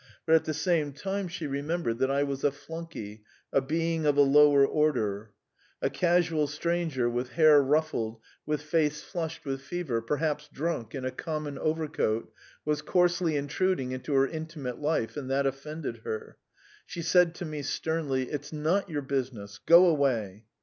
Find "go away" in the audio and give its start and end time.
19.67-20.45